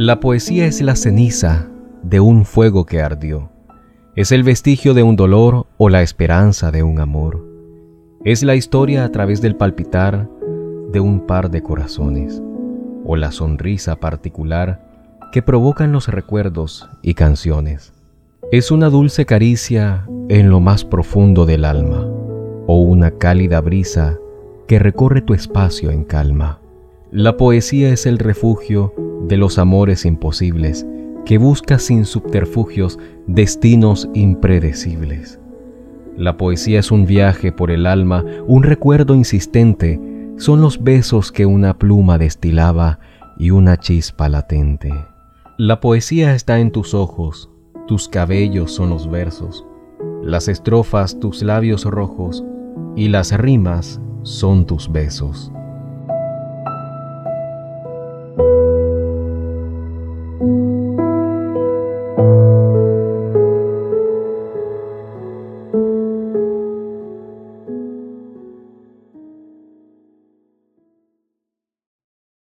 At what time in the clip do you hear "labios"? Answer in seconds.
51.42-51.84